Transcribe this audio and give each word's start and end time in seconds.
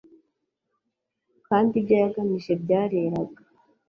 kandibyo 1.47 1.95
yagamije 2.03 2.51
byareraga 2.63 3.41